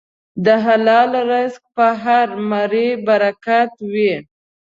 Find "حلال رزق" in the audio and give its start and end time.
0.65-1.61